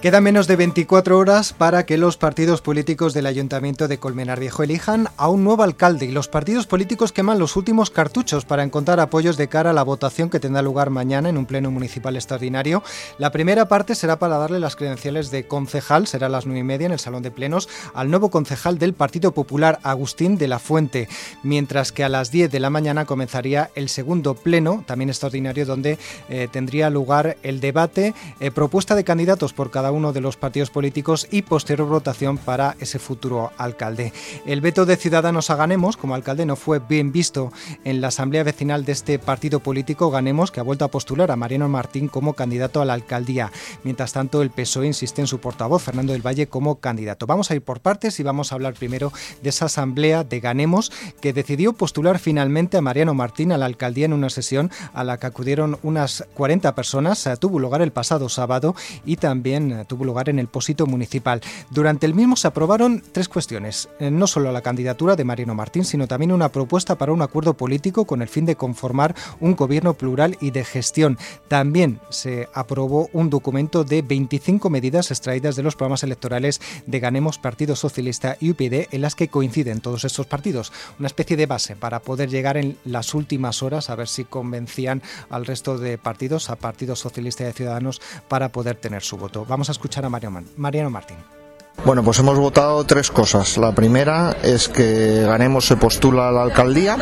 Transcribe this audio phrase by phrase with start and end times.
[0.00, 4.62] Queda menos de 24 horas para que los partidos políticos del Ayuntamiento de Colmenar Viejo
[4.62, 9.00] elijan a un nuevo alcalde y los partidos políticos queman los últimos cartuchos para encontrar
[9.00, 12.84] apoyos de cara a la votación que tendrá lugar mañana en un pleno municipal extraordinario.
[13.18, 16.62] La primera parte será para darle las credenciales de concejal, será a las 9 y
[16.62, 20.60] media en el Salón de Plenos, al nuevo concejal del Partido Popular, Agustín de la
[20.60, 21.08] Fuente,
[21.42, 25.98] mientras que a las 10 de la mañana comenzaría el segundo pleno, también extraordinario, donde
[26.28, 30.70] eh, tendría lugar el debate, eh, propuesta de candidatos por cada uno de los partidos
[30.70, 34.12] políticos y posterior votación para ese futuro alcalde.
[34.46, 37.52] El veto de Ciudadanos a Ganemos como alcalde no fue bien visto
[37.84, 41.36] en la asamblea vecinal de este partido político Ganemos, que ha vuelto a postular a
[41.36, 43.52] Mariano Martín como candidato a la alcaldía.
[43.84, 47.26] Mientras tanto, el PSOE insiste en su portavoz, Fernando del Valle, como candidato.
[47.26, 50.92] Vamos a ir por partes y vamos a hablar primero de esa asamblea de Ganemos
[51.20, 55.18] que decidió postular finalmente a Mariano Martín a la alcaldía en una sesión a la
[55.18, 57.28] que acudieron unas 40 personas.
[57.40, 61.40] Tuvo lugar el pasado sábado y también tuvo lugar en el Pósito Municipal.
[61.70, 65.84] Durante el mismo se aprobaron tres cuestiones, eh, no solo la candidatura de Mariano Martín,
[65.84, 69.94] sino también una propuesta para un acuerdo político con el fin de conformar un gobierno
[69.94, 71.18] plural y de gestión.
[71.48, 77.38] También se aprobó un documento de 25 medidas extraídas de los programas electorales de Ganemos,
[77.38, 80.72] Partido Socialista y UPD, en las que coinciden todos estos partidos.
[80.98, 85.02] Una especie de base para poder llegar en las últimas horas a ver si convencían
[85.30, 89.44] al resto de partidos, a Partido Socialista y Ciudadanos, para poder tener su voto.
[89.44, 90.08] Vamos a escuchar a
[90.56, 91.37] Mariano Martín.
[91.84, 93.56] Bueno, pues hemos votado tres cosas.
[93.56, 96.96] La primera es que Ganemos se postula a la alcaldía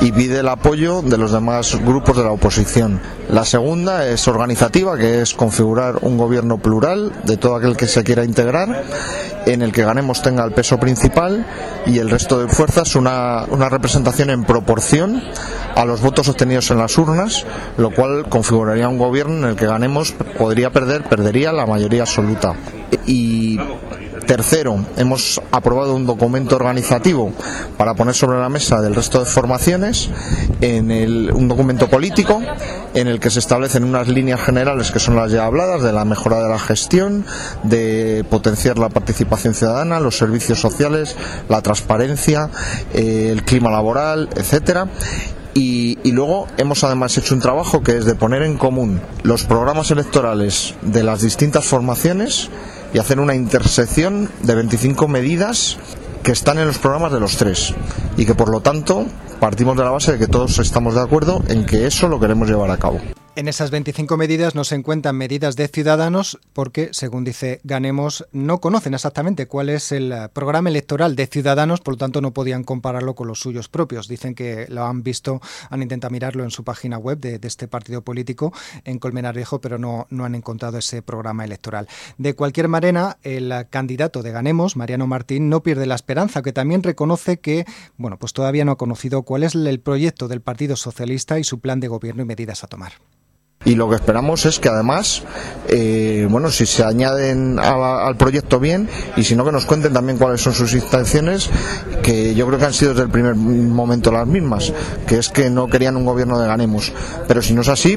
[0.00, 3.00] y pide el apoyo de los demás grupos de la oposición.
[3.28, 8.04] La segunda es organizativa, que es configurar un gobierno plural de todo aquel que se
[8.04, 8.84] quiera integrar,
[9.46, 11.44] en el que Ganemos tenga el peso principal
[11.84, 15.22] y el resto de fuerzas una, una representación en proporción
[15.74, 17.44] a los votos obtenidos en las urnas,
[17.78, 22.54] lo cual configuraría un gobierno en el que Ganemos podría perder, perdería la mayoría absoluta.
[23.06, 23.58] Y
[24.26, 27.32] Tercero, hemos aprobado un documento organizativo
[27.76, 30.08] para poner sobre la mesa del resto de formaciones,
[30.60, 30.90] en
[31.32, 32.40] un documento político
[32.94, 36.04] en el que se establecen unas líneas generales que son las ya habladas de la
[36.04, 37.26] mejora de la gestión,
[37.64, 41.16] de potenciar la participación ciudadana, los servicios sociales,
[41.48, 42.48] la transparencia,
[42.94, 44.88] eh, el clima laboral, etcétera.
[45.56, 49.90] Y, luego hemos además hecho un trabajo que es de poner en común los programas
[49.92, 52.50] electorales de las distintas formaciones
[52.94, 55.76] y hacer una intersección de 25 medidas
[56.22, 57.74] que están en los programas de los tres
[58.16, 59.04] y que por lo tanto
[59.40, 62.48] partimos de la base de que todos estamos de acuerdo en que eso lo queremos
[62.48, 63.00] llevar a cabo.
[63.36, 68.60] En esas 25 medidas no se encuentran medidas de ciudadanos porque, según dice Ganemos, no
[68.60, 72.62] conocen exactamente cuál es el eh, programa electoral de ciudadanos, por lo tanto no podían
[72.62, 74.06] compararlo con los suyos propios.
[74.06, 78.02] Dicen que lo han visto, han intentado mirarlo en su página web de, este partido
[78.02, 78.52] político
[78.84, 81.88] en Colmenar Viejo, pero no, no han encontrado ese programa electoral.
[82.18, 86.84] De cualquier manera, el candidato de Ganemos, Mariano Martín, no pierde la esperanza, que también
[86.84, 87.64] reconoce que,
[87.96, 91.58] bueno, pues todavía no ha conocido cuál es el proyecto del Partido Socialista y su
[91.58, 92.92] plan de gobierno y medidas a tomar
[93.64, 95.22] y lo que esperamos es que además,
[95.68, 100.18] eh, bueno, si se añaden al proyecto bien y si no que nos cuenten también
[100.18, 101.48] cuáles son sus intenciones,
[102.02, 104.72] que yo creo que han sido desde el primer momento las mismas,
[105.06, 106.92] que es que no querían un gobierno de ganemos.
[107.26, 107.96] Pero si no es así,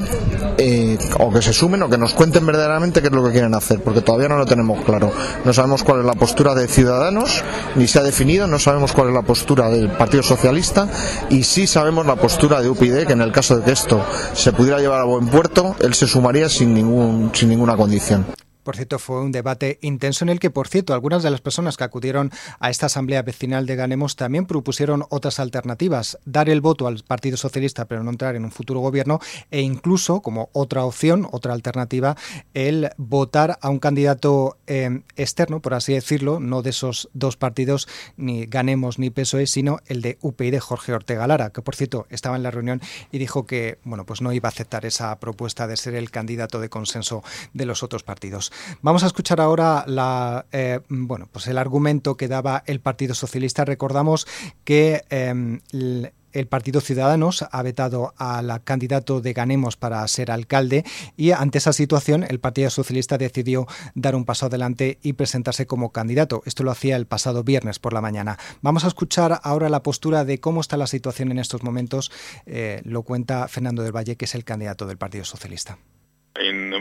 [0.57, 3.53] eh, o que se sumen o que nos cuenten verdaderamente qué es lo que quieren
[3.53, 5.11] hacer, porque todavía no lo tenemos claro.
[5.43, 7.43] No sabemos cuál es la postura de Ciudadanos,
[7.75, 10.87] ni se ha definido, no sabemos cuál es la postura del Partido Socialista
[11.29, 14.01] y sí sabemos la postura de UPyD, que en el caso de que esto
[14.33, 18.25] se pudiera llevar a buen puerto, él se sumaría sin, ningún, sin ninguna condición.
[18.67, 21.77] Por cierto, fue un debate intenso en el que, por cierto, algunas de las personas
[21.77, 26.85] que acudieron a esta asamblea vecinal de Ganemos también propusieron otras alternativas, dar el voto
[26.85, 31.29] al Partido Socialista pero no entrar en un futuro gobierno e incluso, como otra opción,
[31.31, 32.17] otra alternativa,
[32.53, 37.87] el votar a un candidato eh, externo, por así decirlo, no de esos dos partidos,
[38.17, 42.35] ni Ganemos ni PSOE, sino el de UPyD, Jorge Ortega Lara, que por cierto estaba
[42.35, 42.81] en la reunión
[43.13, 46.59] y dijo que bueno, pues no iba a aceptar esa propuesta de ser el candidato
[46.59, 48.51] de consenso de los otros partidos.
[48.81, 53.65] Vamos a escuchar ahora la, eh, bueno, pues el argumento que daba el Partido Socialista.
[53.65, 54.27] Recordamos
[54.63, 55.61] que em,
[56.37, 60.83] el Partido Ciudadanos ha vetado al candidato de Ganemos para ser alcalde
[61.15, 63.65] y ante esa situación el Partido Socialista decidió
[63.95, 66.43] dar un paso adelante y presentarse como candidato.
[66.45, 68.37] Esto lo hacía el pasado viernes por la mañana.
[68.61, 72.11] Vamos a escuchar ahora la postura de cómo está la situación en estos momentos.
[72.45, 75.79] Eh, lo cuenta Fernando del Valle, que es el candidato del Partido Socialista.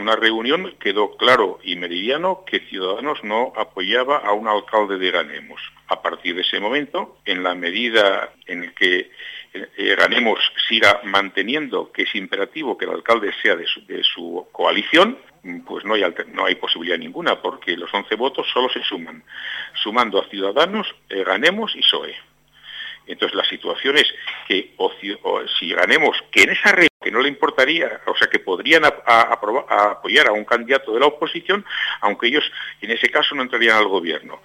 [0.07, 5.61] Una reunión quedó claro y meridiano que Ciudadanos no apoyaba a un alcalde de Ganemos.
[5.87, 9.11] A partir de ese momento, en la medida en que
[9.53, 10.39] eh, Ganemos
[10.69, 15.17] siga manteniendo que es imperativo que el alcalde sea de su, coalición,
[15.65, 19.25] pues no hay, no hay posibilidad ninguna, porque los 11 votos solo se suman,
[19.73, 22.15] sumando a Ciudadanos, eh, Ganemos y PSOE.
[23.07, 24.07] Entonces la situación es
[24.47, 24.73] que
[25.59, 26.71] si ganemos, que en esa
[27.07, 31.63] que no le importaría, o sea, que podrían apoyar a un candidato de la oposición,
[32.01, 32.43] aunque ellos
[32.81, 34.41] en ese caso no entrarían al gobierno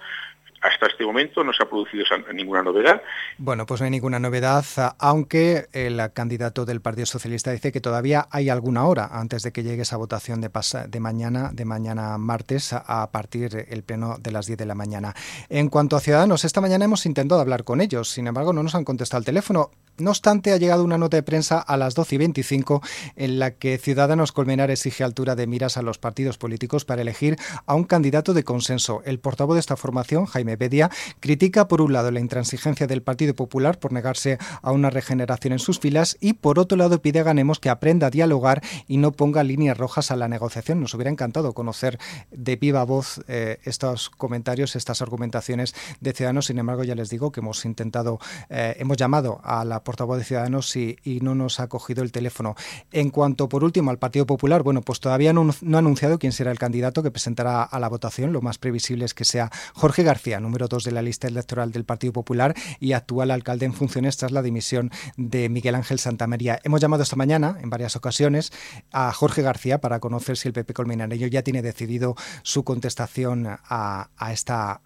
[0.63, 3.01] hasta este momento no se ha producido ninguna novedad.
[3.37, 4.63] Bueno, pues no hay ninguna novedad,
[4.97, 9.61] aunque el candidato del Partido Socialista dice que todavía hay alguna hora antes de que
[9.61, 10.49] llegue esa votación de,
[10.87, 15.13] de mañana, de mañana martes, a partir del pleno de las 10 de la mañana.
[15.49, 18.73] En cuanto a Ciudadanos, esta mañana hemos intentado hablar con ellos, sin embargo no nos
[18.73, 19.69] han contestado el teléfono.
[19.99, 22.81] No obstante, ha llegado una nota de prensa a las 12 y 25
[23.15, 27.37] en la que Ciudadanos Colmenar exige altura de miras a los partidos políticos para elegir
[27.67, 29.03] a un candidato de consenso.
[29.05, 33.35] El portavoz de esta formación, Jaime Bedia, critica por un lado la intransigencia del Partido
[33.35, 37.23] Popular por negarse a una regeneración en sus filas y por otro lado pide a
[37.23, 40.81] Ganemos que aprenda a dialogar y no ponga líneas rojas a la negociación.
[40.81, 41.99] Nos hubiera encantado conocer
[42.31, 46.47] de viva voz eh, estos comentarios, estas argumentaciones de Ciudadanos.
[46.47, 48.19] Sin embargo, ya les digo que hemos intentado,
[48.49, 52.55] eh, hemos llamado a la portavoz de Ciudadanos y, no nos ha cogido el teléfono.
[52.91, 56.51] En cuanto, por último, al Partido Popular, bueno, pues todavía no, ha anunciado quién será
[56.51, 58.33] el candidato que presentará a la votación.
[58.33, 61.85] Lo más previsible es que sea Jorge García, número dos de la lista electoral del
[61.85, 66.59] Partido Popular y actual alcalde en funciones tras la dimisión de Miguel Ángel Santamaría.
[66.63, 68.51] Hemos llamado esta mañana, en varias ocasiones,
[68.91, 74.09] a Jorge García para conocer si el PP Colmenareño ya tiene decidido su contestación a,
[74.31, 74.81] esta,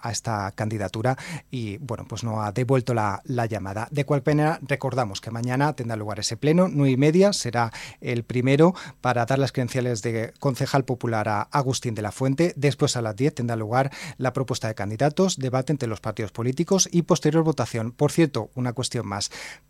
[0.55, 1.17] candidatura
[1.51, 3.87] y, bueno, pues no ha devuelto la, la llamada.
[3.91, 8.23] De cual pena, Recordamos que mañana tendrá lugar ese pleno, nueve y media, será el
[8.23, 12.53] primero para dar las credenciales de concejal popular a Agustín de la Fuente.
[12.55, 16.87] Después a las 10 tendrá lugar la propuesta de candidatos, debate entre los partidos políticos
[16.89, 17.91] y posterior votación.
[17.91, 19.29] Por cierto, una cuestión más.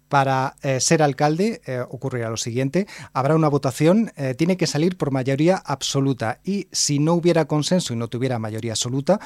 [0.10, 4.98] Para eh, ser alcalde eh, ocurrirá lo siguiente, habrá una votación, eh, tiene que salir
[4.98, 9.20] por mayoría absoluta y si no hubiera consenso y no tuviera mayoría absoluta,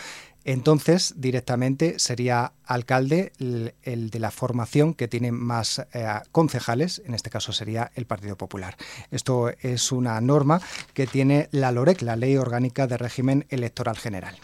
[0.44, 5.86] entonces directamente sería alcalde el, de la formación que tiene más
[6.32, 8.76] concejales, en este caso sería el Partido Popular.
[9.12, 10.60] Esto es una norma
[10.96, 14.36] que tiene la LOREC, la Ley Orgánica de Régimen Electoral General.